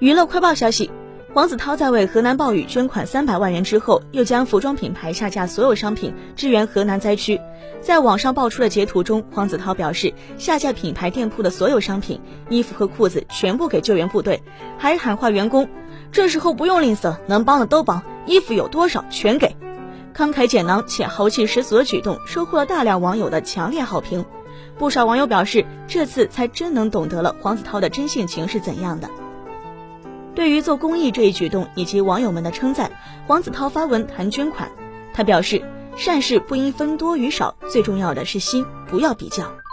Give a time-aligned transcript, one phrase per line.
[0.00, 0.90] 娱乐快报消息。
[1.32, 7.40] 黄子韬在为河南暴雨捐款三百万元之后，又将服装品牌下架所有商品，支援河南灾区。
[7.80, 14.42] 在网上爆出的截图中，黄子韬表示下架品牌店铺的所有商品，衣服和裤子全部给救援部队，
[14.78, 15.68] 还喊话员工：
[16.10, 19.56] 这时候不用吝啬，能帮的都帮，衣服有多少全给。
[20.12, 24.24] 慷慨解囊且豪气十足的举动，收获了大量网友的强烈好评。
[24.76, 29.08] 不少网友表示，这次才真能懂得了黄子韬的真性情是怎样的。
[30.34, 32.90] 对于做公益这一举动以及网友们的称赞，
[33.26, 34.70] 黄子韬发文谈捐款，
[35.12, 35.62] 他表示：
[35.96, 39.63] 善事不应分多与少，最重要的是心，不要比较。